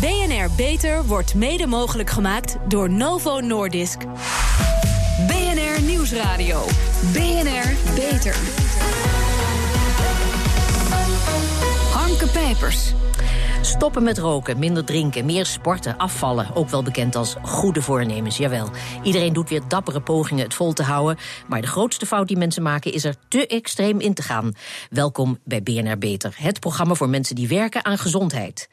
[0.00, 3.98] BNR Beter wordt mede mogelijk gemaakt door Novo Nordisk.
[5.26, 6.64] BNR Nieuwsradio.
[7.12, 8.36] BNR Beter.
[11.92, 12.92] Harmke Pijpers.
[13.60, 16.54] Stoppen met roken, minder drinken, meer sporten, afvallen.
[16.54, 18.70] Ook wel bekend als goede voornemens, jawel.
[19.02, 21.18] Iedereen doet weer dappere pogingen het vol te houden.
[21.48, 24.52] Maar de grootste fout die mensen maken is er te extreem in te gaan.
[24.90, 28.68] Welkom bij BNR Beter, het programma voor mensen die werken aan gezondheid.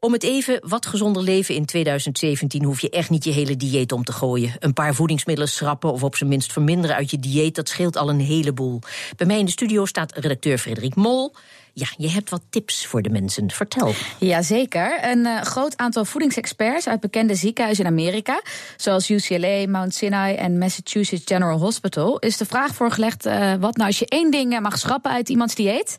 [0.00, 3.92] Om het even wat gezonder leven in 2017 hoef je echt niet je hele dieet
[3.92, 4.52] om te gooien.
[4.58, 8.08] Een paar voedingsmiddelen schrappen of op zijn minst verminderen uit je dieet, dat scheelt al
[8.08, 8.80] een heleboel.
[9.16, 11.34] Bij mij in de studio staat redacteur Frederik Mol.
[11.72, 13.50] Ja, je hebt wat tips voor de mensen.
[13.50, 13.92] Vertel.
[14.18, 14.98] Jazeker.
[15.02, 18.42] Een uh, groot aantal voedingsexperts uit bekende ziekenhuizen in Amerika,
[18.76, 23.88] zoals UCLA, Mount Sinai en Massachusetts General Hospital, is de vraag voorgelegd: uh, wat nou
[23.88, 25.96] als je één ding mag schrappen uit iemands dieet?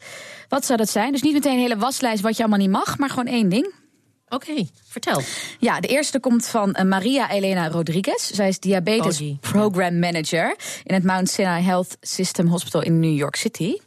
[0.49, 1.11] Wat zou dat zijn?
[1.11, 3.78] Dus niet meteen een hele waslijst wat je allemaal niet mag, maar gewoon één ding.
[4.29, 5.21] Oké, okay, vertel.
[5.59, 8.29] Ja, de eerste komt van uh, Maria Elena Rodriguez.
[8.29, 13.35] Zij is diabetes program manager in het Mount Sinai Health System Hospital in New York
[13.35, 13.77] City.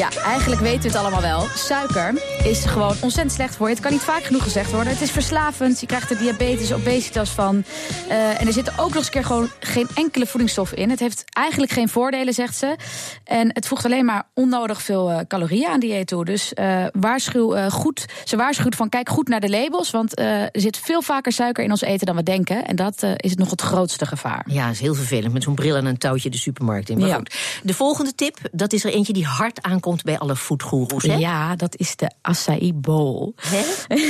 [0.00, 1.46] Ja, eigenlijk weten we het allemaal wel.
[1.54, 3.72] Suiker is gewoon ontzettend slecht voor je.
[3.72, 4.92] Het kan niet vaak genoeg gezegd worden.
[4.92, 5.80] Het is verslavend.
[5.80, 7.64] Je krijgt er diabetes, obesitas van.
[8.08, 10.90] Uh, en er zitten ook nog eens een keer gewoon geen enkele voedingsstoffen in.
[10.90, 12.76] Het heeft eigenlijk geen voordelen, zegt ze.
[13.24, 16.24] En het voegt alleen maar onnodig veel uh, calorieën aan dieet toe.
[16.24, 18.06] Dus uh, waarschuw goed.
[18.24, 19.90] Ze waarschuwt van kijk goed naar de labels.
[19.90, 22.66] Want er zit veel vaker suiker in ons eten dan we denken.
[22.66, 24.44] En dat is nog het grootste gevaar.
[24.46, 25.32] Ja, is heel vervelend.
[25.32, 26.98] Met zo'n bril en een touwtje de supermarkt in.
[26.98, 27.16] Maar ja.
[27.16, 27.34] goed.
[27.62, 31.04] De volgende tip, dat is er eentje die hard aankomt bij alle foodgoeroes.
[31.04, 33.34] Ja, dat is de acai bowl.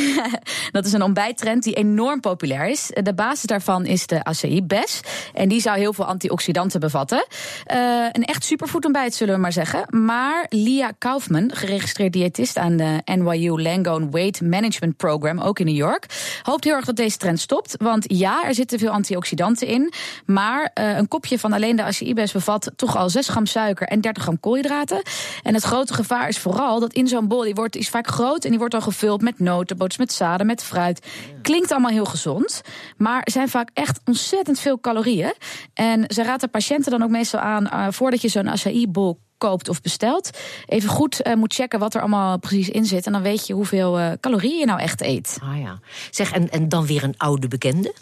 [0.72, 2.90] dat is een ontbijttrend die enorm populair is.
[3.02, 5.00] De basis daarvan is de acai bes.
[5.34, 7.26] En die zou heel veel antioxidanten bevatten.
[7.72, 9.84] Uh, een echt superfood ontbijt, zullen we maar zeggen.
[9.88, 15.76] Maar Lia Kaufman, geregistreerd diëtist aan de NYU Langone Weight Management Program, ook in New
[15.76, 16.06] York,
[16.42, 17.74] hoopt heel erg dat deze trend stopt.
[17.78, 19.92] Want ja, er zitten veel antioxidanten in.
[20.26, 23.86] Maar uh, een kopje van alleen de acai bes bevat toch al 6 gram suiker
[23.86, 25.02] en 30 gram koolhydraten.
[25.42, 28.44] En het grote gevaar is vooral dat in zo'n bol, die wordt, is vaak groot
[28.44, 31.06] en die wordt dan gevuld met notenbootjes, met zaden, met fruit.
[31.42, 32.60] Klinkt allemaal heel gezond,
[32.96, 35.32] maar er zijn vaak echt ontzettend veel calorieën.
[35.74, 39.80] En ze raden patiënten dan ook meestal aan, uh, voordat je zo'n acai-bol koopt of
[39.80, 40.30] bestelt,
[40.66, 43.06] even goed uh, moet checken wat er allemaal precies in zit.
[43.06, 45.38] En dan weet je hoeveel uh, calorieën je nou echt eet.
[45.42, 45.78] Ah ja.
[46.10, 47.94] Zeg, en, en dan weer een oude bekende?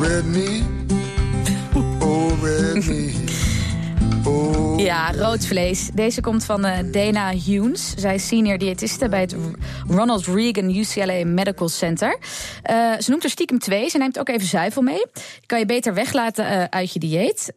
[0.00, 0.62] Red me.
[2.00, 3.54] Oh, red me.
[4.76, 5.90] Ja, rood vlees.
[5.94, 7.94] Deze komt van uh, Dana Hunes.
[7.96, 9.36] Zij is senior diëtiste bij het
[9.88, 12.18] Ronald Reagan UCLA Medical Center.
[12.70, 13.88] Uh, ze noemt er stiekem twee.
[13.88, 15.06] Ze neemt ook even zuivel mee.
[15.46, 17.52] Kan je beter weglaten uh, uit je dieet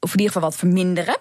[0.00, 1.16] of in ieder geval wat verminderen.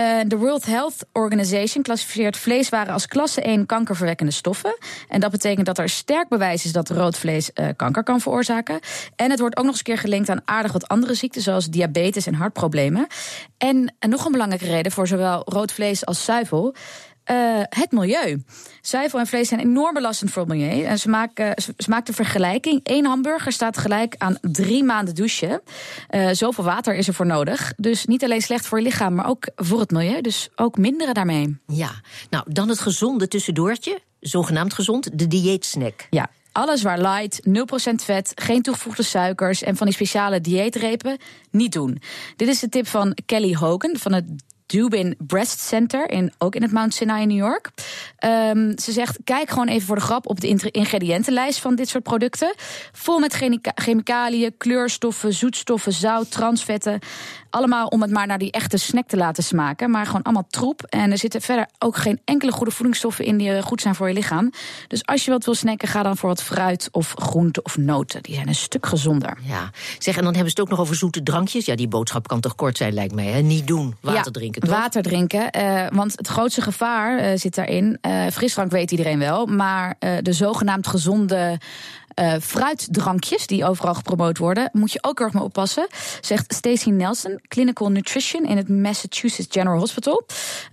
[0.00, 4.76] Uh, de World Health Organization klassificeert vleeswaren als klasse 1 kankerverwekkende stoffen.
[5.08, 8.80] En dat betekent dat er sterk bewijs is dat rood vlees uh, kanker kan veroorzaken.
[9.16, 11.70] En het wordt ook nog eens een keer gelinkt aan aardig wat andere ziekten, zoals
[11.70, 13.06] diabetes en hartproblemen.
[13.58, 16.74] En, en nog een belangrijke reden voor zowel rood vlees als zuivel
[17.30, 18.42] uh, het milieu.
[18.80, 20.82] Zuivel en vlees zijn enorm belastend voor het milieu.
[20.82, 22.80] En ze maken, ze, ze maakt een vergelijking.
[22.82, 25.62] Eén hamburger staat gelijk aan drie maanden douchen.
[26.10, 27.72] Uh, zoveel water is er voor nodig.
[27.76, 30.20] Dus niet alleen slecht voor je lichaam, maar ook voor het milieu.
[30.20, 31.58] Dus ook minderen daarmee.
[31.66, 31.90] Ja,
[32.30, 33.98] nou dan het gezonde tussendoortje.
[34.20, 36.06] Zogenaamd gezond, de dieetsnack.
[36.10, 37.50] Ja, alles waar light, 0%
[37.94, 41.18] vet, geen toegevoegde suikers en van die speciale dieetrepen
[41.50, 42.02] niet doen.
[42.36, 44.24] Dit is de tip van Kelly Hogan van het
[44.70, 47.70] Dubin Breast Center, in, ook in het Mount Sinai in New York.
[48.24, 52.02] Um, ze zegt, kijk gewoon even voor de grap op de ingrediëntenlijst van dit soort
[52.02, 52.54] producten.
[52.92, 53.34] Vol met
[53.74, 56.98] chemicaliën, kleurstoffen, zoetstoffen, zout, transvetten.
[57.50, 59.90] Allemaal om het maar naar die echte snack te laten smaken.
[59.90, 60.82] Maar gewoon allemaal troep.
[60.82, 64.14] En er zitten verder ook geen enkele goede voedingsstoffen in die goed zijn voor je
[64.14, 64.50] lichaam.
[64.88, 68.22] Dus als je wat wil snacken, ga dan voor wat fruit of groente of noten.
[68.22, 69.38] Die zijn een stuk gezonder.
[69.42, 71.64] Ja, zeg, en dan hebben ze het ook nog over zoete drankjes.
[71.64, 73.26] Ja, die boodschap kan toch kort zijn, lijkt mij.
[73.26, 73.40] Hè?
[73.40, 74.60] Niet doen, water ja, drinken.
[74.62, 74.70] Toch?
[74.70, 75.48] Water drinken.
[75.58, 77.98] Uh, want het grootste gevaar uh, zit daarin.
[78.06, 79.46] Uh, frisdrank weet iedereen wel.
[79.46, 81.58] Maar de zogenaamd gezonde
[82.20, 85.86] uh, fruitdrankjes die overal gepromoot worden, moet je ook erg mee oppassen.
[86.20, 90.26] Zegt Stacey Nelson, Clinical Nutrition in het Massachusetts General Hospital.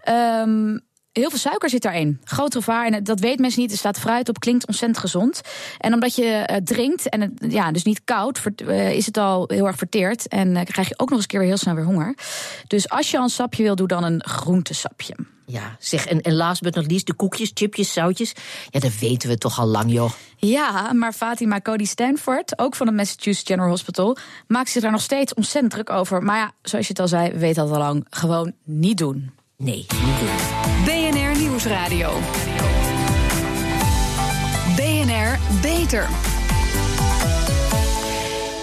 [0.09, 0.85] Um,
[1.17, 2.21] heel veel suiker zit daarin.
[2.23, 2.85] Groot gevaar.
[2.85, 3.71] En dat weet mensen niet.
[3.71, 5.41] Er staat fruit op, klinkt ontzettend gezond.
[5.77, 9.43] En omdat je uh, drinkt en het ja, dus niet koud, uh, is het al
[9.47, 10.27] heel erg verteerd.
[10.27, 12.15] En uh, krijg je ook nog eens een keer weer heel snel weer honger.
[12.67, 15.15] Dus als je al een sapje wil, doe dan een groentesapje.
[15.45, 18.33] Ja, zeg, en, en last but not least, de koekjes, chipjes, zoutjes.
[18.69, 20.11] Ja, dat weten we toch al lang, joh.
[20.37, 24.17] Ja, maar Fatima Cody Stanford, ook van het Massachusetts General Hospital,
[24.47, 26.23] maakt zich daar nog steeds ontzettend druk over.
[26.23, 28.05] Maar ja, zoals je het al zei, weet dat al lang.
[28.09, 29.31] Gewoon niet doen.
[29.57, 30.56] Nee, niet doen.
[34.75, 36.07] BNR Beter.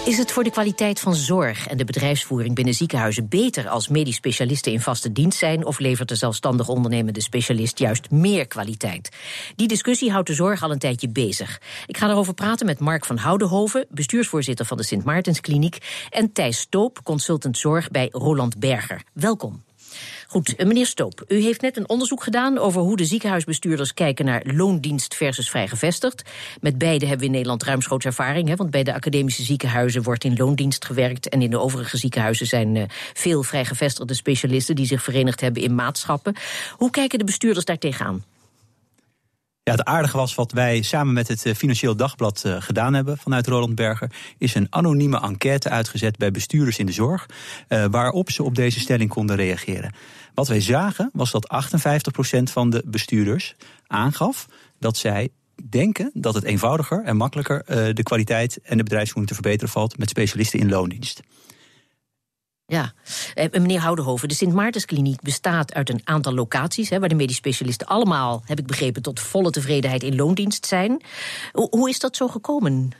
[0.05, 4.15] Is het voor de kwaliteit van zorg en de bedrijfsvoering binnen ziekenhuizen beter als medisch
[4.15, 9.09] specialisten in vaste dienst zijn of levert de zelfstandig ondernemende specialist juist meer kwaliteit?
[9.55, 11.61] Die discussie houdt de zorg al een tijdje bezig.
[11.85, 15.77] Ik ga erover praten met Mark van Houdenhoven, bestuursvoorzitter van de Sint Maartenskliniek,
[16.09, 19.03] en Thijs Stoop, consultant zorg bij Roland Berger.
[19.13, 19.63] Welkom.
[20.27, 24.25] Goed, eh, meneer Stoop, u heeft net een onderzoek gedaan over hoe de ziekenhuisbestuurders kijken
[24.25, 26.29] naar loondienst versus vrijgevestigd.
[26.61, 30.23] Met beide hebben we in Nederland ruimschoots ervaring, hè, want bij de academische ziekenhuizen wordt
[30.23, 32.83] in loondienst gewerkt en in de overige ziekenhuizen zijn uh,
[33.13, 36.35] veel vrijgevestigde specialisten die zich verenigd hebben in maatschappen.
[36.71, 38.23] Hoe kijken de bestuurders daar tegenaan?
[39.65, 43.17] Ja, het aardige was wat wij samen met het eh, Financieel Dagblad uh, gedaan hebben
[43.17, 47.25] vanuit Roland Berger, is een anonieme enquête uitgezet bij bestuurders in de zorg,
[47.69, 49.93] uh, waarop ze op deze stelling konden reageren.
[50.33, 51.49] Wat wij zagen was dat
[52.39, 53.55] 58% van de bestuurders
[53.87, 54.47] aangaf
[54.79, 55.29] dat zij
[55.69, 57.63] denken dat het eenvoudiger en makkelijker
[57.95, 61.21] de kwaliteit en de bedrijfsvoering te verbeteren valt met specialisten in loondienst.
[62.67, 62.93] Ja,
[63.33, 66.89] eh, meneer Houdenhoven, de Sint Maartenskliniek bestaat uit een aantal locaties...
[66.89, 69.01] Hè, waar de medisch specialisten allemaal, heb ik begrepen...
[69.01, 71.01] tot volle tevredenheid in loondienst zijn.
[71.51, 72.91] Hoe is dat zo gekomen?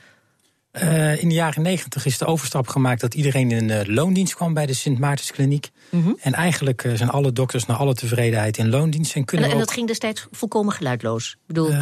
[0.84, 4.54] Uh, in de jaren negentig is de overstap gemaakt dat iedereen in uh, loondienst kwam
[4.54, 5.70] bij de Sint Maartenskliniek.
[5.90, 6.18] Mm -hmm.
[6.22, 9.16] En eigenlijk uh, zijn alle dokters naar alle tevredenheid in loondienst.
[9.16, 11.32] En, kunnen en, en dat ging destijds volkomen geluidloos.
[11.32, 11.74] Ik bedoel,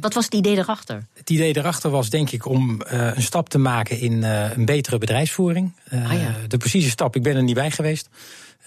[0.00, 1.06] wat was het idee erachter?
[1.14, 5.72] Het idee erachter was denk ik om een stap te maken in een betere bedrijfsvoering.
[5.90, 6.34] Ah, ja.
[6.48, 8.08] De precieze stap, ik ben er niet bij geweest.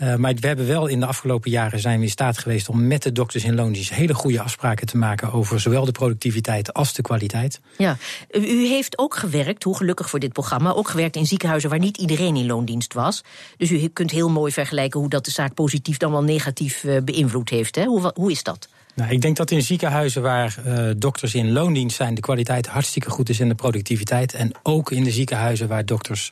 [0.02, 2.88] Uh, maar we hebben wel in de afgelopen jaren zijn we in staat geweest om
[2.88, 6.94] met de dokters in loondienst hele goede afspraken te maken over zowel de productiviteit als
[6.94, 7.60] de kwaliteit.
[7.78, 7.98] Ja,
[8.32, 11.98] u heeft ook gewerkt, hoe gelukkig voor dit programma, ook gewerkt in ziekenhuizen waar niet
[11.98, 13.24] iedereen in loondienst was.
[13.58, 16.98] Dus u kunt heel mooi vergelijken hoe dat de zaak positief dan wel negatief uh,
[17.04, 17.76] beïnvloed heeft.
[17.76, 17.84] Hè?
[17.84, 18.70] Hoe, hoe is dat?
[18.96, 23.10] Nou, ik denk dat in ziekenhuizen waar uh, dokters in loondienst zijn, de kwaliteit hartstikke
[23.10, 24.34] goed is en de productiviteit.
[24.34, 26.32] En ook in de ziekenhuizen waar dokters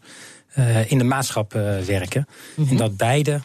[0.58, 2.28] uh, in de maatschap uh, werken.
[2.28, 2.72] Mm -hmm.
[2.72, 3.42] En dat beide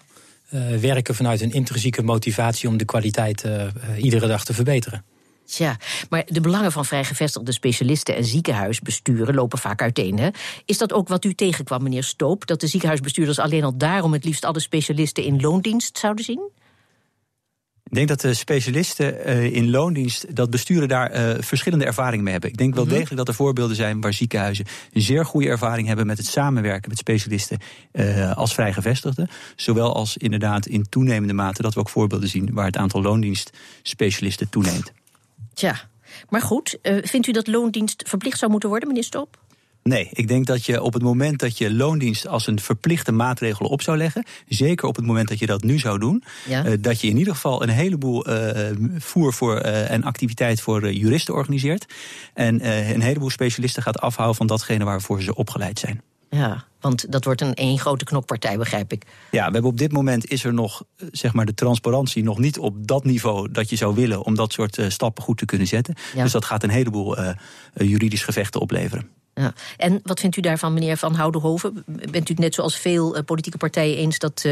[0.81, 5.05] werken vanuit een intrinsieke motivatie om de kwaliteit uh, uh, iedere dag te verbeteren.
[5.45, 5.77] Tja,
[6.11, 10.33] maar de belangen van vrijgevestigde specialisten en ziekenhuisbesturen lopen vaak uiteen.
[10.65, 12.47] Is dat ook wat u tegenkwam, meneer Stoop?
[12.47, 16.51] Dat de ziekenhuisbestuurders alleen al daarom het liefst alle specialisten in loondienst zouden zien?
[17.93, 22.33] Ik denk dat de specialisten uh, in loondienst, dat besturen daar uh, verschillende ervaringen mee
[22.33, 22.51] hebben.
[22.51, 22.93] Ik denk wel -hmm.
[22.93, 26.89] degelijk dat er voorbeelden zijn waar ziekenhuizen een zeer goede ervaring hebben met het samenwerken
[26.89, 27.59] met specialisten
[27.93, 29.29] uh, als vrijgevestigden.
[29.57, 34.49] Zowel als inderdaad in toenemende mate dat we ook voorbeelden zien waar het aantal loondienstspecialisten
[34.49, 34.93] toeneemt.
[35.55, 35.89] Tja,
[36.29, 39.39] maar goed, vindt u dat loondienst verplicht zou moeten worden, meneer Stop?
[39.83, 43.67] Nee, ik denk dat je op het moment dat je loondienst als een verplichte maatregel
[43.67, 46.67] op zou leggen, zeker op het moment dat je dat nu zou doen, ja.
[46.67, 50.93] uh, dat je in ieder geval een heleboel uh, voer voor, uh, en activiteit voor
[50.93, 51.87] juristen organiseert.
[52.35, 56.03] En een heleboel specialisten gaat afhouden van datgene waarvoor ze opgeleid zijn.
[56.31, 59.05] Ja, want dat wordt een één grote knokpartij, begrijp ik.
[59.31, 62.59] Ja, we hebben op dit moment is er nog zeg maar, de transparantie nog niet
[62.59, 65.95] op dat niveau dat je zou willen om dat soort stappen goed te kunnen zetten.
[66.15, 66.23] Ja.
[66.23, 67.17] Dus dat gaat een heleboel
[67.75, 69.09] juridisch gevechten opleveren.
[69.35, 69.53] Ja.
[69.77, 71.83] En wat vindt u daarvan, meneer Van Houdenhoven?
[71.87, 74.45] Bent u het net zoals veel uh, politieke partijen eens dat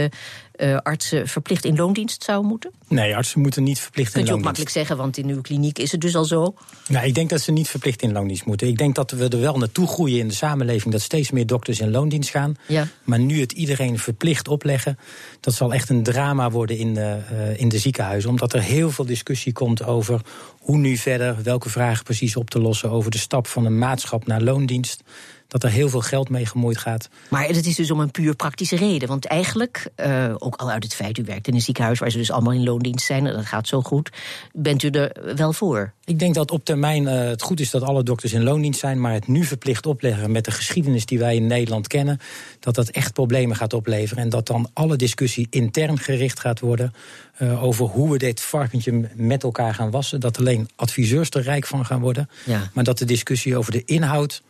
[0.63, 2.71] uh, artsen verplicht in loondienst zouden moeten?
[2.89, 4.59] Nee, artsen moeten niet verplicht Kunt in loondienst.
[4.59, 6.55] Kunt u ook makkelijk zeggen, want in uw kliniek is het dus al zo?
[6.89, 8.69] Nou, ik denk dat ze niet verplicht in loondienst moeten.
[8.69, 11.81] Ik denk dat we er wel naartoe groeien in de samenleving dat steeds meer dokters
[11.81, 12.57] in loondienst gaan.
[12.67, 12.87] Ja.
[13.05, 14.99] Maar nu het iedereen verplicht opleggen,
[15.41, 17.19] dat zal echt een drama worden in de,
[17.57, 18.31] in de ziekenhuizen.
[18.31, 20.21] Omdat er heel veel discussie komt over
[20.61, 24.27] hoe nu verder, welke vragen precies op te lossen over de stap van een maatschap
[24.27, 25.03] naar loondienst
[25.51, 27.09] dat er heel veel geld mee gemoeid gaat.
[27.29, 29.09] Maar het is dus om een puur praktische reden.
[29.09, 32.19] Want eigenlijk, uh, ook al uit het feit, u werkt in een ziekenhuis waar ze
[32.19, 34.11] dus allemaal in loondienst zijn, en dat gaat zo goed,
[34.53, 35.93] bent u er wel voor?
[36.05, 39.01] Ik denk dat op termijn uh, het goed is dat alle dokters in loondienst zijn,
[39.01, 42.19] maar het nu verplicht opleggen met de geschiedenis die wij in Nederland kennen,
[42.61, 44.23] dat dat echt problemen gaat opleveren.
[44.23, 46.93] En dat dan alle discussie intern gericht gaat worden
[47.39, 50.21] uh, over hoe we dit varkentje met elkaar gaan wassen.
[50.21, 52.29] Dat alleen adviseurs er rijk van gaan worden.
[52.45, 52.71] Ja.
[52.73, 54.43] Maar dat de discussie over de inhoud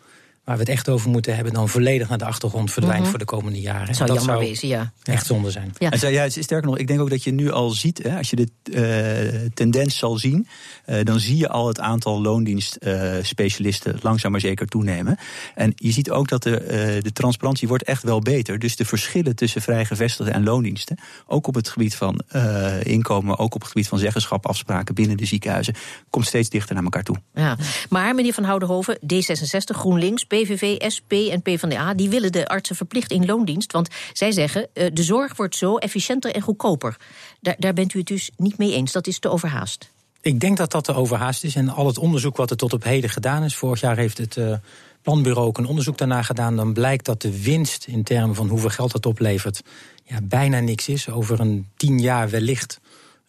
[0.44, 3.10] waar we het echt over moeten hebben, dan volledig naar de achtergrond verdwijnt mhm.
[3.10, 3.94] voor de komende jaren.
[3.94, 4.92] Zou dat jammer zou wezen, ja.
[5.02, 5.72] Echt zonde zijn.
[5.78, 5.90] Ja.
[5.90, 8.36] En ja, sterker nog, ik denk ook dat je nu al ziet, hè, als je
[8.36, 10.46] de uh, tendens zal zien,
[10.86, 15.18] uh, dan zie je al het aantal loondienstspecialisten uh, langzaam maar zeker toenemen.
[15.54, 18.58] En je ziet ook dat de, de transparantie wordt echt wel beter.
[18.58, 22.20] Dus de verschillen tussen vrijgevestigden en loondiensten, ook op het gebied van
[22.82, 25.74] inkomen, ook op het gebied van zeggenschap, afspraken binnen de ziekenhuizen,
[26.10, 27.16] komt steeds dichter naar elkaar toe.
[27.34, 27.56] Ja.
[27.88, 31.94] Maar meneer Van Houdenhoven, D66, GroenLinks, PVV, SP en PvdA...
[31.94, 33.72] die willen de artsen verplicht in loondienst.
[33.72, 36.96] Want zij zeggen, uh, de zorg wordt zo efficiënter en goedkoper.
[37.40, 38.92] Daar, daar bent u het dus niet mee eens.
[38.92, 39.90] Dat is te overhaast.
[40.20, 41.54] Ik denk dat dat te overhaast is.
[41.54, 43.56] En al het onderzoek wat er tot op heden gedaan is...
[43.56, 44.36] vorig jaar heeft het...
[44.36, 44.54] Uh,
[45.02, 46.56] planbureau ook een onderzoek daarna gedaan.
[46.56, 49.62] Dan blijkt dat de winst in termen van hoeveel geld dat oplevert.
[50.04, 51.08] Ja, bijna niks is.
[51.10, 52.80] Over een tien jaar wellicht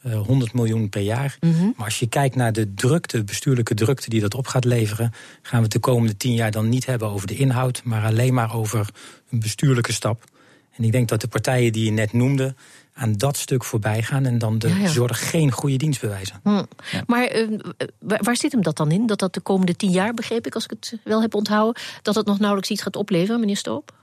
[0.02, 1.38] 100 eh, miljoen per jaar.
[1.40, 1.66] Mhm.
[1.76, 5.58] Maar als je kijkt naar de drukte, bestuurlijke drukte die dat op gaat leveren, gaan
[5.58, 8.56] we het de komende tien jaar dan niet hebben over de inhoud, maar alleen maar
[8.56, 8.90] over
[9.30, 10.24] een bestuurlijke stap.
[10.72, 12.56] En ik denk dat de partijen die je net noemde
[12.94, 16.40] aan dat stuk voorbij gaan en dan de zorg geen goede dienst bewijzen.
[16.44, 16.64] Hm.
[17.06, 17.60] Maar uh,
[18.00, 19.06] waar zit hem dat dan in?
[19.06, 22.16] Dat dat de komende tien jaar, begreep ik, als ik het wel heb onthouden, dat
[22.16, 23.94] het nog nauwelijks iets gaat opleveren, meneer Stoop?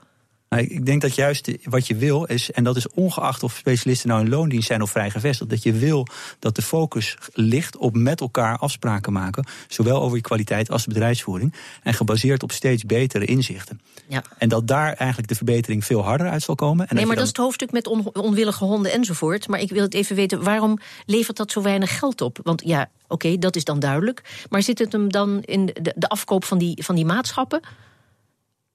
[0.49, 4.09] Nou, ik denk dat juist wat je wil is, en dat is ongeacht of specialisten
[4.09, 6.07] nou in loondienst zijn of vrij gevestigd, dat je wil
[6.39, 10.89] dat de focus ligt op met elkaar afspraken maken, zowel over je kwaliteit als de
[10.89, 13.81] bedrijfsvoering, en gebaseerd op steeds betere inzichten.
[14.09, 14.23] Ja.
[14.39, 16.89] En dat daar eigenlijk de verbetering veel harder uit zal komen.
[16.89, 19.49] En nee, maar dat is het hoofdstuk met onwillige honden enzovoort.
[19.49, 22.39] Maar ik wil het even weten, waarom levert dat zo weinig geld op?
[22.43, 24.47] Want ja, oké, dat is dan duidelijk.
[24.51, 27.61] Maar zit het hem dan in de, de afkoop van die, van die maatschappen?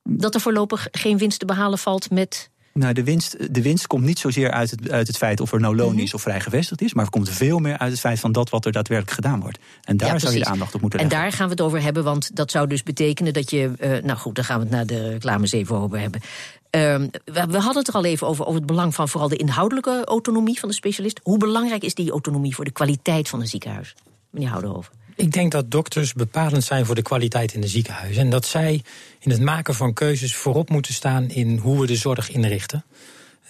[0.04, 4.04] Dat er voorlopig geen winst te behalen valt met nou, de winst, de winst komt
[4.04, 6.16] niet zozeer uit het, uit het feit of er nou loon is mhm.
[6.16, 8.66] of vrij gevestigd is, maar het komt veel meer uit het feit van dat wat
[8.66, 9.60] er daadwerkelijk gedaan wordt.
[9.84, 11.18] En daar zou je de aandacht op moeten leggen.
[11.18, 13.72] En daar gaan we het over hebben, want dat zou dus betekenen dat je.
[13.80, 16.22] Uh, nou goed, dan gaan we het naar de reclames even over hebben.
[16.22, 16.96] Uh,
[17.26, 20.60] we, hadden het er al even over, over het belang van vooral de inhoudelijke autonomie
[20.60, 21.20] van de specialist.
[21.24, 23.96] Hoe belangrijk is die autonomie voor de kwaliteit van een ziekenhuis?
[24.30, 25.03] Meneer Houdenhoven.
[25.16, 28.22] Ik denk dat dokters bepalend zijn voor de kwaliteit in de ziekenhuizen.
[28.22, 28.82] En dat zij
[29.20, 32.86] in het maken van keuzes voorop moeten staan in hoe we de zorg inrichten.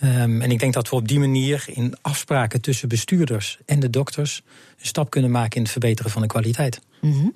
[0.03, 3.89] Um, en ik denk dat we op die manier in afspraken tussen bestuurders en de
[3.89, 4.41] dokters
[4.79, 6.82] een stap kunnen maken in het verbeteren van de kwaliteit.
[7.01, 7.36] Mm.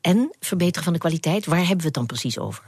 [0.00, 2.62] En verbeteren van de kwaliteit, waar hebben we het dan precies over?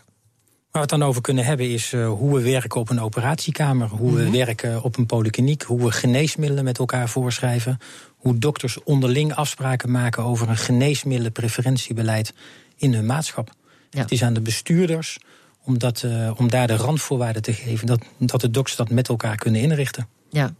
[0.70, 3.88] Waar we het dan over kunnen hebben is uh, hoe we werken op een operatiekamer,
[3.88, 4.32] hoe we mhm.
[4.32, 7.78] werken op een polykliniek, hoe we geneesmiddelen met elkaar voorschrijven,
[8.16, 12.34] hoe dokters onderling afspraken maken over een geneesmiddelenpreferentiebeleid
[12.76, 13.50] in hun maatschap.
[13.90, 15.18] Het is aan de bestuurders
[15.64, 19.08] om, dat, uh, om daar de randvoorwaarden te geven, dat, dat de dokters dat met
[19.08, 20.08] elkaar kunnen inrichten.
[20.30, 20.54] Ja.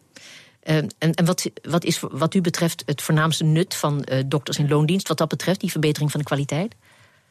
[0.65, 4.59] Uh, en en wat, wat is wat u betreft het voornaamste nut van uh, dokters
[4.59, 6.75] in loondienst, wat dat betreft, die verbetering van de kwaliteit?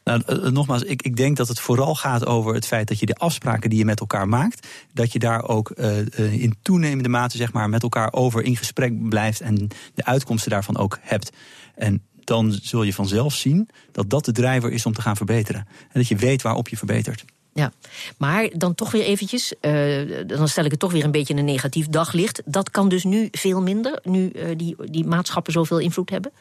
[0.04, 2.98] Nou, eh, eh, nogmaals, ik, ik denk dat het vooral gaat over het feit dat
[2.98, 7.08] je de afspraken die je met elkaar maakt, dat je daar ook uh, in toenemende
[7.08, 11.30] mate zeg maar, met elkaar over in gesprek blijft en de uitkomsten daarvan ook hebt.
[11.74, 15.66] En dan zul je vanzelf zien dat dat de drijver is om te gaan verbeteren.
[15.80, 17.24] En dat je weet waarop je verbetert.
[17.52, 17.72] Ja,
[18.18, 21.38] maar dan toch weer eventjes, uh, dan stel ik het toch weer een beetje in
[21.38, 22.42] een negatief daglicht.
[22.44, 26.32] Dat kan dus nu veel minder, nu uh, die, die maatschappen zoveel invloed hebben?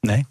[0.00, 0.26] Nee.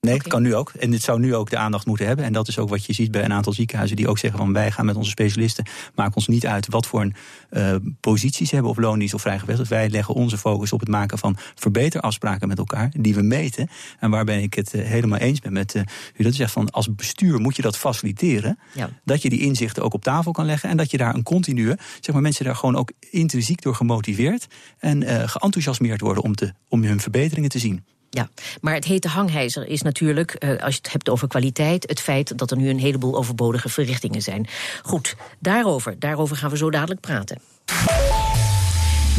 [0.00, 0.72] Nee, het kan nu ook.
[0.78, 2.24] En dit zou nu ook de aandacht moeten hebben.
[2.24, 4.52] En dat is ook wat je ziet bij een aantal ziekenhuizen die ook zeggen van
[4.52, 5.64] wij gaan met onze specialisten,
[5.94, 7.14] maak ons niet uit wat voor een
[7.50, 9.68] uh, posities ze hebben of loondienst of vrijgevestigd.
[9.68, 13.68] Wij leggen onze focus op het maken van verbeterafspraken met elkaar, die we meten.
[13.98, 15.82] En waarbij ik het uh, helemaal eens ben met uh,
[16.16, 18.58] u dat zegt van als bestuur moet je dat faciliteren.
[18.74, 18.90] Ja.
[19.04, 21.76] Dat je die inzichten ook op tafel kan leggen en dat je daar een continue,
[22.00, 24.46] zeg maar mensen daar gewoon ook intrinsiek door gemotiveerd
[24.78, 27.84] en geenthousiasmeerd worden om, te, om hun verbeteringen te zien.
[28.10, 28.28] Ja,
[28.60, 32.38] maar het hete hangijzer is natuurlijk, uh, als je het hebt over kwaliteit, het feit
[32.38, 34.46] dat er nu een heleboel overbodige verrichtingen zijn.
[34.82, 37.40] Goed, daarover, daarover gaan we zo dadelijk praten.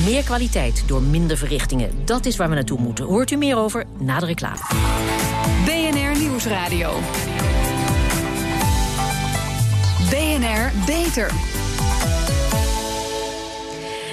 [0.05, 2.05] Meer kwaliteit door minder verrichtingen.
[2.05, 3.05] Dat is waar we naartoe moeten.
[3.05, 4.59] Hoort u meer over na de reclame.
[5.65, 6.99] BNR Nieuwsradio.
[10.09, 11.31] BNR Beter.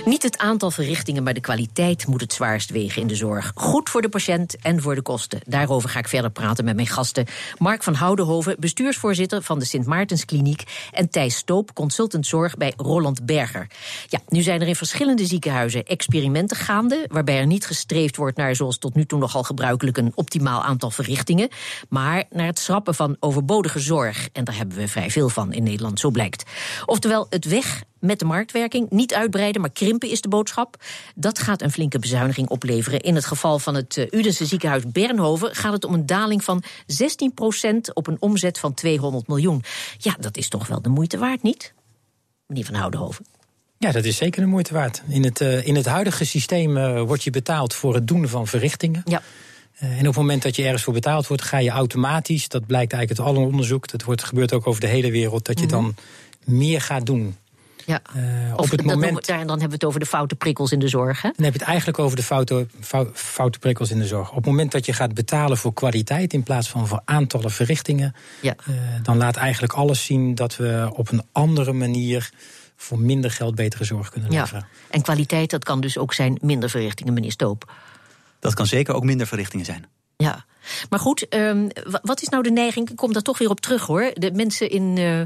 [0.08, 3.52] Niet het aantal verrichtingen, maar de kwaliteit moet het zwaarst wegen in de zorg.
[3.54, 5.40] Goed voor de patiënt en voor de kosten.
[5.44, 7.26] Daarover ga ik verder praten met mijn gasten.
[7.58, 10.62] Mark van Houdenhoven, bestuursvoorzitter van de Sint Maartenskliniek.
[10.92, 13.66] En Thijs Stoop, consultant zorg bij Roland Berger.
[14.06, 17.06] Ja, nu zijn er in verschillende ziekenhuizen experimenten gaande.
[17.08, 20.90] waarbij er niet gestreefd wordt naar, zoals tot nu toe nogal gebruikelijk, een optimaal aantal
[20.90, 21.48] verrichtingen.
[21.88, 24.28] maar naar het schrappen van overbodige zorg.
[24.32, 26.42] En daar hebben we vrij veel van in Nederland, zo blijkt.
[26.86, 30.76] Oftewel, het weg met de marktwerking, niet uitbreiden, maar krimpen is de boodschap.
[31.14, 33.00] Dat gaat een flinke bezuiniging opleveren.
[33.00, 36.62] In het geval van het uh, Udense ziekenhuis Bernhoven gaat het om een daling van
[36.64, 39.62] 16% op een omzet van 200 miljoen.
[39.98, 41.72] Ja, dat is toch wel de moeite waard, niet?
[42.46, 43.24] Meneer Van Houdenhoven.
[43.78, 45.02] Ja, dat is zeker de moeite waard.
[45.08, 48.46] In het, uh, in het huidige systeem uh, word je betaald voor het doen van
[48.46, 49.02] verrichtingen.
[49.04, 49.22] Ja.
[49.82, 52.66] Uh, en op het moment dat je ergens voor betaald wordt, ga je automatisch, dat
[52.66, 55.66] blijkt eigenlijk uit alle onderzoek, dat wordt, gebeurt ook over de hele wereld, dat je
[55.66, 55.94] mm -hmm.
[56.46, 57.36] dan meer gaat doen.
[57.88, 58.02] Ja.
[58.56, 61.22] op het moment, we, dan hebben we het over de foute prikkels in de zorg.
[61.22, 61.30] Hè?
[61.36, 62.66] Dan heb je het eigenlijk over de foute,
[63.12, 64.28] foute prikkels in de zorg.
[64.28, 68.14] Op het moment dat je gaat betalen voor kwaliteit in plaats van voor aantallen verrichtingen,
[68.40, 68.54] ja.
[69.02, 72.30] dan laat eigenlijk alles zien dat we op een andere manier
[72.76, 74.66] voor minder geld betere zorg kunnen leveren.
[74.70, 74.78] Ja.
[74.90, 77.72] En kwaliteit, dat kan dus ook zijn minder verrichtingen, meneer Stoop.
[78.40, 79.86] Dat kan zeker ook minder verrichtingen zijn.
[80.16, 80.44] Ja,
[80.90, 81.68] maar goed, um,
[82.02, 82.90] wat is nou de neiging?
[82.90, 84.10] Ik kom daar toch weer op terug hoor.
[84.14, 84.96] De mensen in.
[84.96, 85.22] Uh,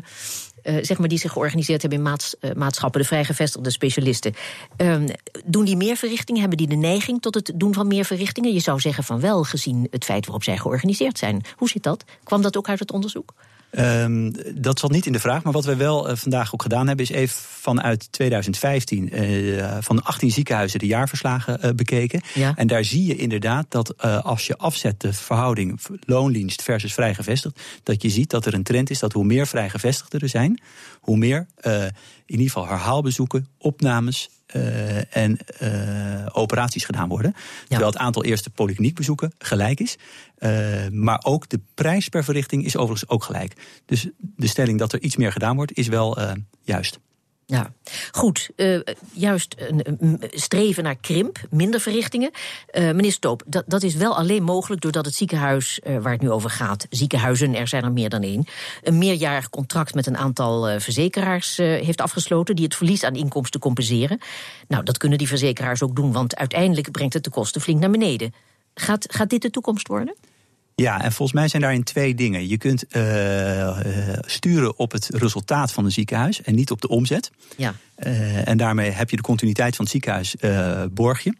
[0.64, 4.34] uh, zeg maar die zich georganiseerd hebben in maats, uh, maatschappen, de vrijgevestigde specialisten.
[4.76, 5.06] Um,
[5.44, 6.40] doen die meer verrichtingen?
[6.40, 8.52] Hebben die de neiging tot het doen van meer verrichtingen?
[8.52, 11.44] Je zou zeggen van wel, gezien het feit waarop zij georganiseerd zijn.
[11.56, 12.04] Hoe zit dat?
[12.24, 13.34] Kwam dat ook uit het onderzoek?
[13.78, 16.86] Um, dat zat niet in de vraag, maar wat wij wel uh, vandaag ook gedaan
[16.86, 22.20] hebben, is even vanuit 2015 uh, van 18 ziekenhuizen de jaarverslagen uh, bekeken.
[22.34, 22.52] Ja.
[22.56, 28.02] En daar zie je inderdaad dat als je afzet de verhouding loondienst versus vrijgevestigd, dat
[28.02, 30.60] je ziet dat er een trend is dat hoe meer vrijgevestigden er zijn,
[31.02, 31.46] hoe meer
[32.26, 37.32] in ieder geval herhaalbezoeken, opnames, uh, en uh, operaties gedaan worden.
[37.34, 37.42] Ja.
[37.68, 39.96] Terwijl het aantal eerste polykliniekbezoeken gelijk is.
[40.90, 43.54] Maar ook de prijs per verrichting is overigens ook gelijk.
[43.86, 46.18] Dus de stelling dat er iets meer gedaan wordt, is wel
[46.62, 46.98] juist.
[47.52, 47.72] Ja,
[48.10, 48.50] goed.
[48.56, 48.80] Uh,
[49.12, 52.30] juist een, streven naar krimp, minder verrichtingen.
[52.72, 56.20] Uh, meneer Stoop, dat, dat is wel alleen mogelijk doordat het ziekenhuis uh, waar het
[56.20, 58.46] nu over gaat, ziekenhuizen, er zijn er meer dan één,
[58.82, 64.18] een meerjarig contract met een aantal verzekeraars heeft afgesloten die het verlies aan inkomsten compenseren.
[64.68, 67.90] Nou, dat kunnen die verzekeraars ook doen, want uiteindelijk brengt het de kosten flink naar
[67.90, 68.34] beneden.
[68.74, 70.14] Gaat, gaat dit de toekomst worden?
[70.82, 72.48] Ja, en volgens mij zijn daarin twee dingen.
[72.48, 73.78] Je kunt uh,
[74.20, 77.30] sturen op het resultaat van een ziekenhuis en niet op de omzet.
[77.56, 77.74] Ja.
[77.98, 81.34] Uh, en daarmee heb je de continuïteit van het ziekenhuis uh, borg je.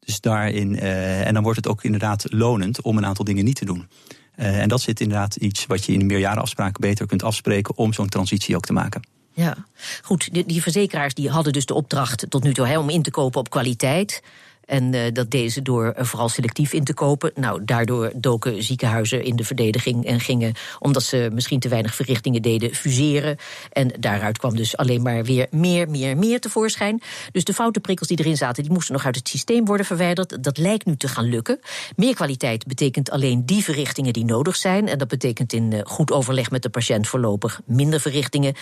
[0.00, 3.64] Dus daarin, en dan wordt het ook inderdaad lonend om een aantal dingen niet te
[3.64, 3.88] doen.
[4.34, 8.08] en dat zit inderdaad iets wat je in de meerjarenafspraken beter kunt afspreken om zo'n
[8.08, 9.02] transitie ook te maken.
[9.32, 9.56] Ja,
[10.02, 10.32] goed.
[10.32, 13.10] Die, die verzekeraars die hadden dus de opdracht tot nu toe hè, om in te
[13.10, 14.22] kopen op kwaliteit.
[14.66, 17.30] En uh, dat deden ze door uh, vooral selectief in te kopen.
[17.34, 22.42] Nou, daardoor doken ziekenhuizen in de verdediging en gingen, omdat ze misschien te weinig verrichtingen
[22.42, 23.36] deden, fuseren.
[23.72, 27.02] En daaruit kwam dus alleen maar weer meer, meer, meer tevoorschijn.
[27.32, 30.42] Dus de foute prikkels die erin zaten, die moesten nog uit het systeem worden verwijderd.
[30.44, 31.60] Dat lijkt nu te gaan lukken.
[31.96, 34.88] Meer kwaliteit betekent alleen die verrichtingen die nodig zijn.
[34.88, 38.54] En dat betekent in uh, goed overleg met de patiënt voorlopig minder verrichtingen.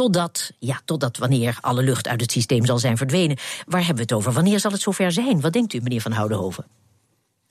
[0.00, 3.36] Totdat, ja, totdat wanneer alle lucht uit het systeem zal zijn verdwenen.
[3.66, 4.32] Waar hebben we het over?
[4.32, 5.40] Wanneer zal het zover zijn?
[5.40, 6.64] Wat denkt u, meneer Van Houdenhoven?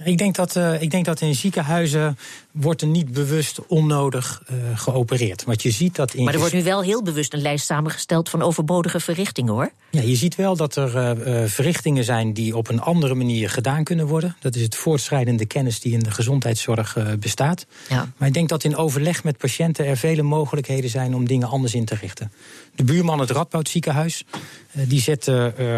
[0.04, 2.18] Ik denk, dat, uh, ik denk dat in ziekenhuizen
[2.52, 5.44] wordt er niet bewust onnodig uh, geopereerd.
[5.44, 8.30] Want je ziet dat in maar er wordt nu wel heel bewust een lijst samengesteld
[8.30, 9.72] van overbodige verrichtingen, hoor.
[9.92, 13.84] Ja, je ziet wel dat er uh, verrichtingen zijn die op een andere manier gedaan
[13.84, 14.36] kunnen worden.
[14.40, 17.66] Dat is het voortschrijdende kennis die in de gezondheidszorg bestaat.
[17.90, 18.12] Ja.
[18.18, 21.74] Maar ik denk dat in overleg met patiënten er vele mogelijkheden zijn om dingen anders
[21.74, 22.32] in te richten.
[22.76, 24.24] De buurman het Radboud ziekenhuis,
[24.72, 25.32] die zet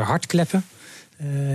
[0.03, 0.65] hartkleppen.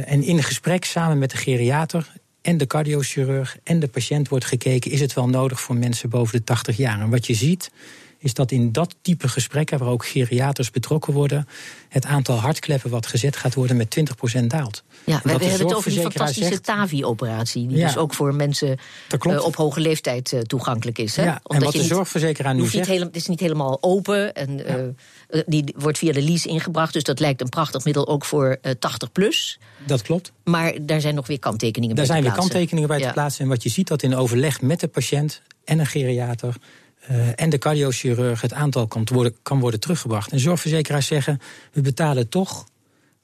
[0.04, 2.12] en in gesprek samen met de geriater
[2.46, 4.90] en de cardiochirurg en de patiënt wordt gekeken...
[4.90, 7.00] is het wel nodig voor mensen boven de 80 jaar?
[7.00, 7.70] En wat je ziet
[8.18, 9.78] is dat in dat type gesprekken...
[9.78, 11.48] waar ook geriaters betrokken worden...
[11.88, 13.98] het aantal hartkleppen wat gezet gaat worden met
[14.40, 14.84] 20% daalt.
[15.04, 17.66] Ja, we hebben het over die fantastische TAVI-operatie...
[17.66, 18.78] die ja, dus ook voor mensen
[19.26, 21.16] uh, op hoge leeftijd uh, toegankelijk is.
[21.16, 21.24] Hè?
[21.24, 22.88] Ja, Omdat en wat de zorgverzekeraar nu zegt...
[22.88, 24.76] Het is niet helemaal open en ja.
[25.30, 26.92] uh, die wordt via de lease ingebracht...
[26.92, 29.58] dus dat lijkt een prachtig middel ook voor 80 plus...
[29.86, 30.32] Dat klopt.
[30.44, 32.40] Maar daar zijn nog weer kanttekeningen daar bij te plaatsen.
[32.40, 33.42] Daar zijn weer kanttekeningen bij te plaatsen.
[33.44, 36.56] En wat je ziet dat in overleg met de patiënt en een geriater...
[37.10, 40.32] Uh, en de cardiochirurg het aantal kan worden, kan worden teruggebracht.
[40.32, 41.40] En zorgverzekeraars zeggen,
[41.72, 42.66] we betalen toch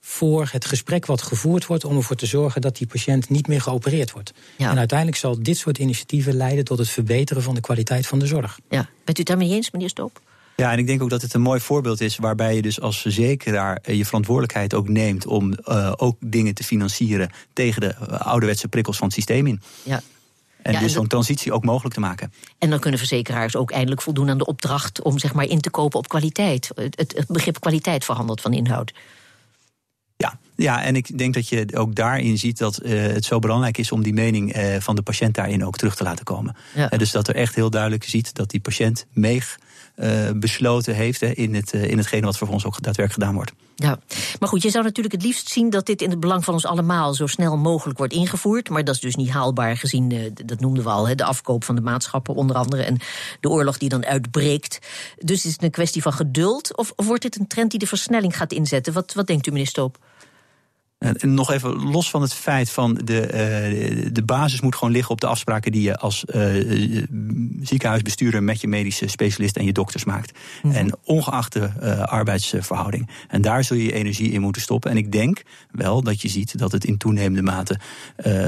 [0.00, 1.84] voor het gesprek wat gevoerd wordt...
[1.84, 4.32] om ervoor te zorgen dat die patiënt niet meer geopereerd wordt.
[4.56, 4.70] Ja.
[4.70, 6.64] En uiteindelijk zal dit soort initiatieven leiden...
[6.64, 8.58] tot het verbeteren van de kwaliteit van de zorg.
[8.68, 8.88] Ja.
[9.04, 10.20] Bent u het daarmee eens, meneer Stoop?
[10.56, 13.00] Ja, en ik denk ook dat het een mooi voorbeeld is waarbij je dus als
[13.00, 18.96] verzekeraar je verantwoordelijkheid ook neemt om uh, ook dingen te financieren tegen de ouderwetse prikkels
[18.96, 19.60] van het systeem in.
[19.82, 20.02] Ja.
[20.62, 22.32] En ja, dus zo'n transitie ook mogelijk te maken.
[22.58, 25.70] En dan kunnen verzekeraars ook eindelijk voldoen aan de opdracht om zeg maar in te
[25.70, 26.70] kopen op kwaliteit.
[26.74, 28.92] Het, het begrip kwaliteit verhandeld van inhoud.
[30.16, 33.92] Ja, Ja, en ik denk dat je ook daarin ziet dat het zo belangrijk is
[33.92, 36.56] om die mening van de patiënt daarin ook terug te laten komen.
[36.74, 36.88] Ja.
[36.88, 39.58] dus dat er echt heel duidelijk ziet dat die patiënt meeg
[40.34, 43.52] besloten heeft hè, in, het, uh, in hetgene wat voor ons ook daadwerkelijk gedaan wordt.
[43.74, 43.98] Ja,
[44.40, 46.66] maar goed, je zou natuurlijk het liefst zien dat dit in het belang van ons
[46.66, 48.68] allemaal zo snel mogelijk wordt ingevoerd.
[48.68, 51.64] Maar dat is dus niet haalbaar gezien, uh, dat noemden we al, hè, de afkoop
[51.64, 52.98] van de maatschappen onder andere en
[53.40, 54.78] de oorlog die dan uitbreekt.
[55.18, 57.86] Dus is het een kwestie van geduld of, of wordt dit een trend die de
[57.86, 58.92] versnelling gaat inzetten?
[58.92, 59.98] Wat, wat denkt u, meneer Stoop?
[61.02, 65.12] En nog even los van het feit van de, uh, de basis moet gewoon liggen
[65.12, 67.08] op de afspraken die je als uh,
[67.62, 70.38] ziekenhuisbestuurder met je medische specialist en je dokters maakt.
[70.62, 70.74] Mhm.
[70.74, 73.10] En ongeacht de arbeidsverhouding.
[73.28, 74.90] En daar zul je je energie in moeten stoppen.
[74.90, 77.78] En ik denk wel dat je ziet dat het in toenemende mate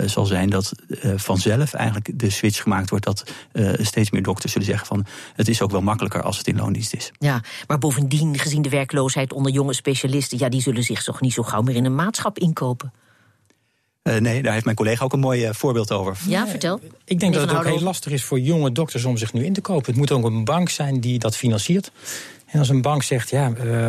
[0.06, 0.72] zal zijn dat
[1.16, 3.32] vanzelf eigenlijk de switch gemaakt wordt dat
[3.78, 6.94] steeds meer dokters zullen zeggen van het is ook wel makkelijker als het in loondienst
[6.94, 7.12] is.
[7.18, 11.32] Ja, maar bovendien gezien de werkloosheid onder jonge specialisten, ja, die zullen zich toch niet
[11.32, 12.92] zo gauw meer in een maatschap inkopen?
[14.02, 16.16] Uh, nee, daar heeft mijn collega ook een mooi uh, voorbeeld over.
[16.28, 16.80] Ja, vertel.
[17.04, 19.52] Ik denk dat het ook heel lastig is voor jonge dokters om zich nu in
[19.52, 19.86] te kopen.
[19.86, 21.90] Het moet ook een bank zijn die dat financiert.
[22.46, 23.88] En als een bank zegt, ja, uh,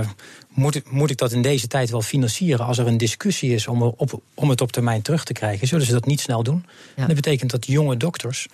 [0.50, 2.65] moet, ik, moet ik dat in deze tijd wel financieren?
[2.65, 5.86] Als er een discussie is om, op, om het op termijn terug te krijgen, zullen
[5.86, 6.65] ze dat niet snel doen.
[6.96, 7.06] Ja.
[7.06, 8.48] Dat betekent dat jonge dokters,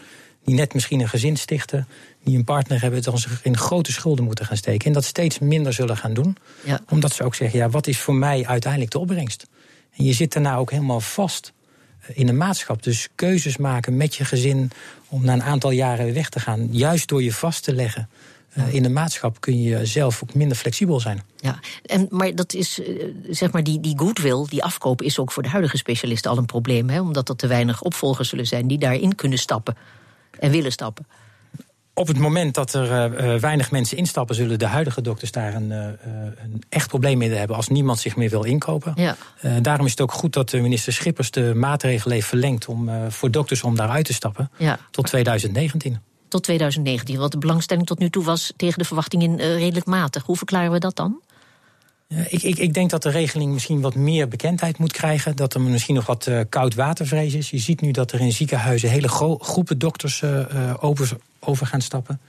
[0.44, 1.88] die net misschien een gezin stichten,
[2.24, 4.88] die een partner hebben, dan zich in grote schulden moeten gaan steken.
[4.88, 6.38] En dat steeds minder zullen gaan doen.
[6.64, 6.82] Ja.
[6.90, 9.48] Omdat ze ook zeggen, ja, wat is voor mij uiteindelijk de opbrengst?
[9.98, 11.54] En je zit daarna ook helemaal vast
[12.00, 12.84] eh, in een maatschap.
[12.84, 14.72] Dus keuzes maken met je gezin
[15.08, 16.68] om na een aantal jaren weg te gaan.
[16.72, 18.10] Juist door je vast te leggen
[18.58, 21.22] uh, in de maatschap kun je zelf ook minder flexibel zijn.
[21.38, 25.32] Ja, en, maar dat is, uh, zeg maar, die, die goodwill, die afkoop, is ook
[25.32, 26.90] voor de huidige specialisten al een probleem.
[26.90, 27.02] Hè?
[27.02, 29.78] Omdat er te weinig opvolgers zullen zijn die daarin kunnen stappen
[30.40, 31.06] en willen stappen
[32.02, 35.70] op het moment dat er uh, weinig mensen instappen, zullen de huidige dokters daar een,
[35.70, 35.86] uh,
[36.44, 38.94] een echt probleem mee hebben als niemand zich meer wil inkopen.
[38.96, 39.16] Ja.
[39.42, 42.90] Uh, daarom is het ook goed dat de minister Schippers de maatregelen heeft verlengd om
[43.10, 44.80] voor dokters om daaruit te stappen ja.
[44.92, 46.00] tot 2019.
[46.28, 50.24] Tot 2019, wat de belangstelling tot nu toe was tegen de verwachting in redelijk matig.
[50.24, 51.22] Hoe verklaren we dat dan?
[52.30, 55.36] Ik, ik, ik, denk dat de regeling misschien wat meer bekendheid moet krijgen.
[55.36, 57.50] Dat er misschien nog wat uh, koud watervrees is.
[57.50, 59.08] Je ziet nu dat er in ziekenhuizen hele
[59.40, 62.20] groepen dokters uh, over, over gaan stappen.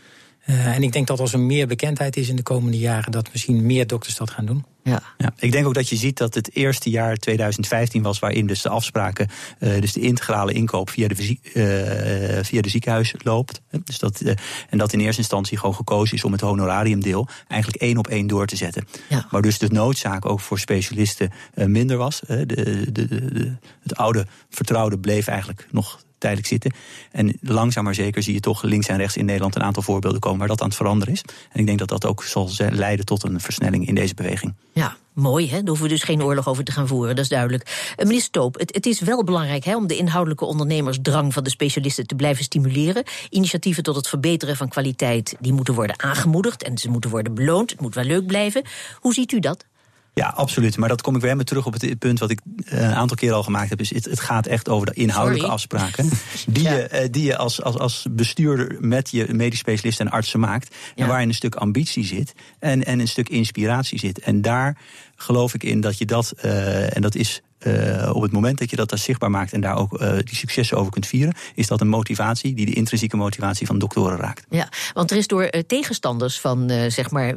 [0.46, 3.28] Uh, en ik denk dat als er meer bekendheid is in de komende jaren, dat
[3.32, 4.64] misschien meer dokters dat gaan doen.
[4.84, 5.02] Ja.
[5.18, 5.32] ja.
[5.38, 8.68] ik denk ook dat je ziet dat het eerste jaar 2015 was waarin dus de
[8.68, 9.28] afspraken,
[9.58, 13.60] uh, dus de integrale inkoop via de, uh, via de ziekenhuis loopt.
[13.84, 14.32] Dus dat, uh,
[14.70, 18.26] en dat in eerste instantie gewoon gekozen is om het honorariumdeel eigenlijk één op één
[18.26, 18.86] door te zetten.
[19.08, 19.26] Ja.
[19.30, 22.20] Maar dus de noodzaak ook voor specialisten minder was.
[22.26, 26.72] De, de, de, het oude vertrouwde bleef eigenlijk nog tijdelijk zitten.
[27.10, 30.20] En langzaam maar zeker zie je toch links en rechts in Nederland een aantal voorbeelden
[30.20, 31.22] komen waar dat aan het veranderen is.
[31.52, 34.54] En ik denk dat dat ook zal leiden tot een versnelling in deze beweging.
[34.72, 35.56] Ja, Mooi, hè?
[35.56, 37.94] daar hoeven we dus geen oorlog over te gaan voeren, dat is duidelijk.
[37.96, 41.50] Uh, meneer Stoop, het, het, is wel belangrijk hè, om de inhoudelijke ondernemersdrang van de
[41.50, 43.04] specialisten te blijven stimuleren.
[43.30, 47.70] Initiatieven tot het verbeteren van kwaliteit die moeten worden aangemoedigd en ze moeten worden beloond.
[47.70, 48.62] Het moet wel leuk blijven.
[49.00, 49.64] Hoe ziet u dat?
[50.14, 50.76] Ja, absoluut.
[50.76, 53.16] Maar dat kom ik weer met terug op het punt wat ik eh, een aantal
[53.16, 53.80] keer al gemaakt heb.
[53.80, 56.10] Is het, het gaat echt over de inhoudelijke afspraken.
[56.46, 60.40] Die, je, eh, die je als, als, als bestuurder met je medisch specialist en artsen
[60.40, 60.74] maakt.
[60.94, 64.18] En waarin een stuk ambitie zit en, en een stuk inspiratie zit.
[64.18, 64.78] En daar
[65.22, 68.70] geloof ik in dat je dat, uh, en dat is uh, op het moment dat
[68.70, 71.66] je dat daar zichtbaar maakt en daar ook uh, die successen over kunt vieren, is
[71.66, 74.46] dat een motivatie die de intrinsieke motivatie van doktoren raakt.
[74.50, 77.34] Ja, want er is door uh, tegenstanders van zeg maar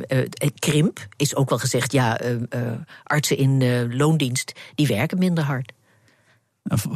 [0.59, 2.19] krimp, is ook wel gezegd, ja,
[3.03, 5.71] artsen in loondienst die werken minder hard.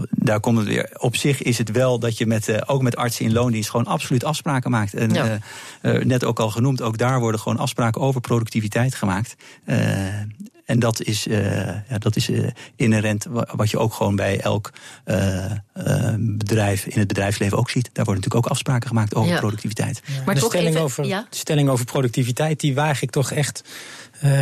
[0.09, 0.89] Daar komt het weer.
[0.97, 4.23] Op zich is het wel dat je met, ook met artsen in loondienst gewoon absoluut
[4.23, 4.93] afspraken maakt.
[4.93, 5.39] En ja.
[5.81, 9.35] net ook al genoemd, ook daar worden gewoon afspraken over productiviteit gemaakt.
[10.69, 14.71] En dat is, uh, ja, dat is uh, inherent wat je ook gewoon bij elk
[15.05, 15.45] uh,
[16.17, 17.89] bedrijf in het bedrijfsleven ook ziet.
[17.93, 20.01] Daar worden natuurlijk ook afspraken gemaakt over productiviteit.
[20.05, 20.23] Ja.
[20.25, 23.63] Maar de, stelling even, over, de stelling over productiviteit, die waag ik toch echt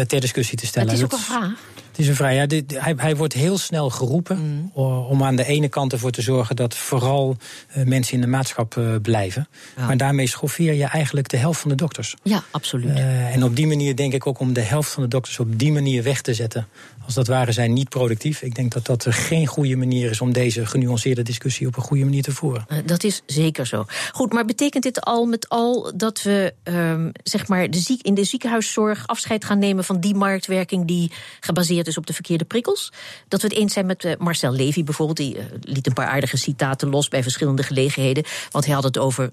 [0.08, 0.90] ter discussie te stellen.
[0.90, 1.54] Het is ook een vraag.
[1.98, 4.72] Het is een dit, hij, hij wordt heel snel geroepen mm.
[5.10, 7.38] om aan de ene kant ervoor te zorgen dat vooral
[7.86, 9.48] mensen in de maatschappij blijven.
[9.78, 12.16] Maar daarmee schoffeer je eigenlijk de helft van de dokters.
[12.24, 12.96] Ja, absoluut.
[13.32, 15.72] en op die manier denk ik ook om de helft van de dokters op die
[15.72, 16.68] manier weg te zetten.
[17.06, 18.42] Als dat ware zijn niet productief.
[18.42, 22.04] Ik denk dat dat geen goede manier is om deze genuanceerde discussie op een goede
[22.04, 22.66] manier te voeren.
[22.70, 23.86] Uh, dat is zeker zo.
[24.12, 28.14] Goed, maar betekent dit al met al dat we uh, zeg maar de ziek, in
[28.14, 32.92] de ziekenhuiszorg afscheid gaan nemen van die marktwerking die gebaseerd is op de verkeerde prikkels?
[33.28, 36.08] Dat we het eens zijn met uh, Marcel Levy bijvoorbeeld, die uh, liet een paar
[36.08, 38.24] aardige citaten los bij verschillende gelegenheden.
[38.52, 39.32] Want hij had het over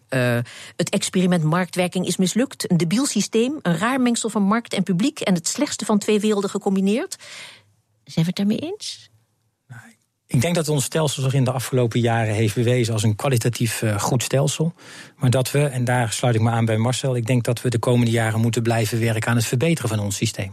[0.77, 2.71] het experiment marktwerking is mislukt.
[2.71, 6.21] Een debiel systeem, een raar mengsel van markt en publiek en het slechtste van twee
[6.21, 7.17] werelden gecombineerd.
[8.05, 9.13] Zijn we het daarmee eens?
[10.27, 13.83] Ik denk dat ons stelsel zich in de afgelopen jaren heeft bewezen als een kwalitatief
[13.99, 14.75] goed stelsel.
[15.17, 17.69] Maar dat we, en daar sluit ik me aan bij Marcel, ik denk dat we
[17.69, 20.53] de komende jaren moeten blijven werken aan het verbeteren van ons systeem.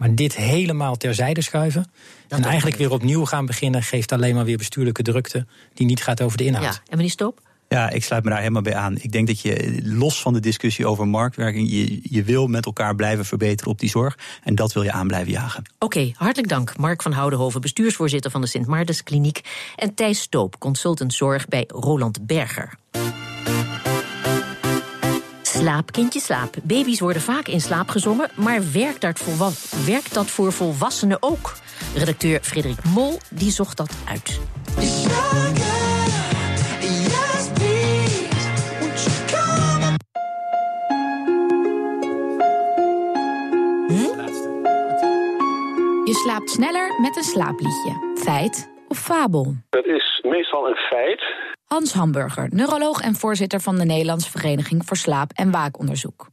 [0.00, 1.90] Maar dit helemaal terzijde schuiven
[2.28, 6.20] en eigenlijk weer opnieuw gaan beginnen, geeft alleen maar weer bestuurlijke drukte die niet gaat
[6.20, 6.64] over de inhoud.
[6.64, 7.40] Ja, en meneer Stoop?
[7.68, 8.96] Ja, ik sluit me daar helemaal bij aan.
[8.98, 12.94] Ik denk dat je los van de discussie over marktwerking, je, je wil met elkaar
[12.94, 14.18] blijven verbeteren op die zorg.
[14.42, 15.62] En dat wil je aan blijven jagen.
[15.78, 16.76] Oké, hartelijk dank.
[16.76, 19.40] Mark van Houdenhoven, bestuursvoorzitter van de Sint Maartenskliniek.
[19.76, 22.78] En Thijs Stoop, consultant zorg bij Roland Berger.
[25.60, 26.54] Slaap, kindje, slaap.
[26.62, 29.20] Baby's worden vaak in slaap gezongen, maar werkt dat,
[29.86, 31.52] werkt dat voor volwassenen ook?
[31.94, 34.40] Redacteur Frederik Mol die zocht dat uit.
[46.04, 48.14] Je slaapt sneller met een slaapliedje.
[48.14, 49.54] Feit of fabel?
[49.70, 51.49] Dat is meestal een feit.
[51.74, 56.26] Hans Hamburger, neuroloog en voorzitter van de Nederlandse Vereniging voor Slaap- en Waakonderzoek.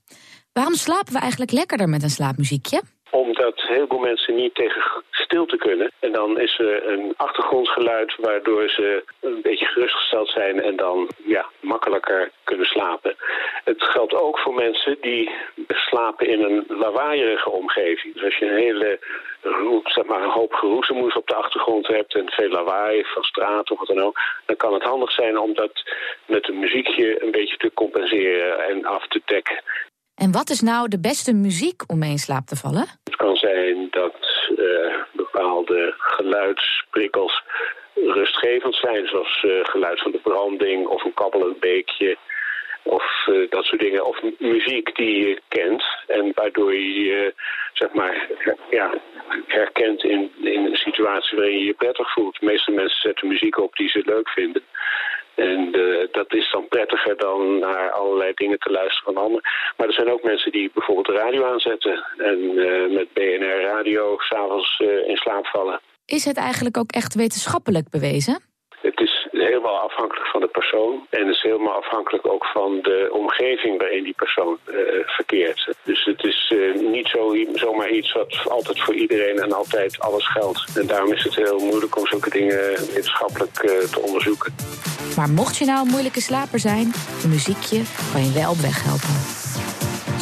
[0.53, 2.81] Waarom slapen we eigenlijk lekkerder met een slaapmuziekje?
[3.09, 5.91] Omdat heel veel mensen niet tegen stilte kunnen.
[5.99, 11.45] En dan is er een achtergrondgeluid waardoor ze een beetje gerustgesteld zijn en dan ja,
[11.59, 13.15] makkelijker kunnen slapen.
[13.63, 15.29] Het geldt ook voor mensen die
[15.67, 18.13] slapen in een lawaaierige omgeving.
[18.13, 18.99] Dus als je een hele
[19.83, 23.77] zeg maar, een hoop geroezemoes op de achtergrond hebt en veel lawaai van straat of
[23.77, 25.83] wat dan ook, dan kan het handig zijn om dat
[26.25, 29.61] met een muziekje een beetje te compenseren en af te dekken.
[30.15, 32.85] En wat is nou de beste muziek om mee in slaap te vallen?
[33.03, 34.15] Het kan zijn dat
[34.57, 37.43] uh, bepaalde geluidsprikkels
[37.93, 42.17] rustgevend zijn, zoals uh, geluid van de branding of een kabbelend beekje.
[42.89, 44.05] Of uh, dat soort dingen.
[44.05, 45.83] Of muziek die je kent.
[46.07, 47.33] En waardoor je je,
[47.73, 48.27] zeg maar,
[48.69, 48.93] ja,
[49.47, 52.39] herkent in, in een situatie waarin je je prettig voelt.
[52.39, 54.63] De meeste mensen zetten muziek op die ze leuk vinden.
[55.35, 59.49] En uh, dat is dan prettiger dan naar allerlei dingen te luisteren van anderen.
[59.77, 62.05] Maar er zijn ook mensen die bijvoorbeeld de radio aanzetten.
[62.17, 65.79] En uh, met BNR Radio s'avonds uh, in slaap vallen.
[66.05, 68.41] Is het eigenlijk ook echt wetenschappelijk bewezen?
[68.81, 71.05] Het is helemaal afhankelijk van de persoon.
[71.09, 75.73] En is helemaal afhankelijk ook van de omgeving waarin die persoon uh, verkeert.
[75.83, 80.27] Dus het is uh, niet zo, zomaar iets wat altijd voor iedereen en altijd alles
[80.27, 80.77] geldt.
[80.77, 84.55] En daarom is het heel moeilijk om zulke dingen wetenschappelijk uh, te onderzoeken.
[85.15, 86.91] Maar mocht je nou een moeilijke slaper zijn,
[87.23, 89.46] een muziekje kan je wel op weg helpen.